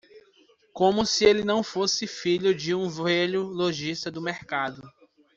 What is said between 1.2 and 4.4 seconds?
ele não fosse filho de um velho lojista do